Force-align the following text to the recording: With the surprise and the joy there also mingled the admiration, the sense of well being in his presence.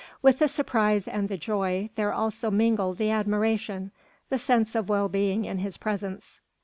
With 0.23 0.39
the 0.39 0.47
surprise 0.47 1.07
and 1.07 1.29
the 1.29 1.37
joy 1.37 1.91
there 1.95 2.11
also 2.11 2.49
mingled 2.49 2.97
the 2.97 3.11
admiration, 3.11 3.91
the 4.29 4.39
sense 4.39 4.73
of 4.73 4.89
well 4.89 5.09
being 5.09 5.45
in 5.45 5.59
his 5.59 5.77
presence. 5.77 6.39